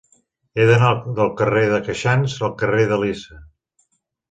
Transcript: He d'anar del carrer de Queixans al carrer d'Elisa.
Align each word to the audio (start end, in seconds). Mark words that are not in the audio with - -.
He 0.57 0.63
d'anar 0.69 0.89
del 1.19 1.29
carrer 1.43 1.67
de 1.75 1.79
Queixans 1.89 2.39
al 2.49 2.57
carrer 2.65 2.91
d'Elisa. 2.95 3.41